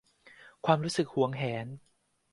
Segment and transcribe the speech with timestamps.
[0.65, 1.65] ความรู้สึกหวงแหน